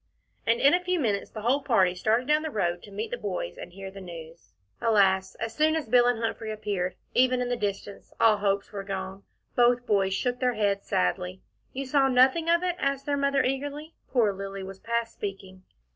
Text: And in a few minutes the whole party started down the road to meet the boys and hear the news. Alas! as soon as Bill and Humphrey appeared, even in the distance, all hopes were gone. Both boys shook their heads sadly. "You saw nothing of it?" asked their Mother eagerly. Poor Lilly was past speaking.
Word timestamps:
And 0.47 0.59
in 0.59 0.73
a 0.73 0.83
few 0.83 0.99
minutes 0.99 1.29
the 1.29 1.43
whole 1.43 1.61
party 1.61 1.93
started 1.93 2.27
down 2.27 2.41
the 2.41 2.49
road 2.49 2.81
to 2.81 2.91
meet 2.91 3.11
the 3.11 3.17
boys 3.19 3.55
and 3.55 3.71
hear 3.71 3.91
the 3.91 4.01
news. 4.01 4.51
Alas! 4.81 5.35
as 5.35 5.53
soon 5.53 5.75
as 5.75 5.87
Bill 5.87 6.07
and 6.07 6.17
Humphrey 6.17 6.51
appeared, 6.51 6.95
even 7.13 7.39
in 7.39 7.49
the 7.49 7.55
distance, 7.55 8.11
all 8.19 8.37
hopes 8.37 8.71
were 8.71 8.81
gone. 8.81 9.21
Both 9.55 9.85
boys 9.85 10.15
shook 10.15 10.39
their 10.39 10.55
heads 10.55 10.87
sadly. 10.87 11.43
"You 11.71 11.85
saw 11.85 12.07
nothing 12.07 12.49
of 12.49 12.63
it?" 12.63 12.77
asked 12.79 13.05
their 13.05 13.15
Mother 13.15 13.43
eagerly. 13.43 13.93
Poor 14.11 14.33
Lilly 14.33 14.63
was 14.63 14.79
past 14.79 15.13
speaking. 15.13 15.61